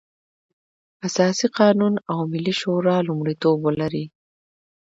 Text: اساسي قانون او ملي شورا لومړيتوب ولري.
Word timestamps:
اساسي 1.07 1.47
قانون 1.59 1.93
او 2.11 2.19
ملي 2.31 2.53
شورا 2.61 2.97
لومړيتوب 3.07 3.57
ولري. 3.61 4.05